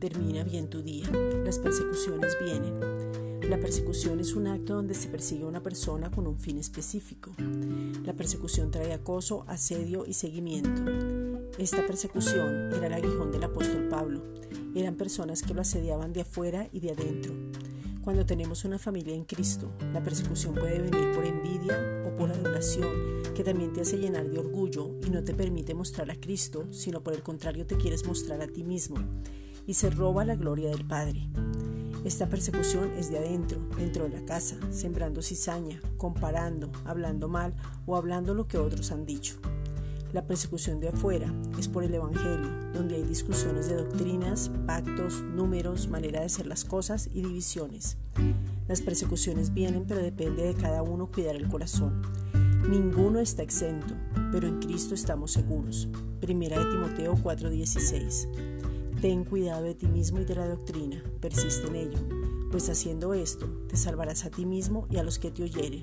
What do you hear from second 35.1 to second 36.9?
cizaña, comparando,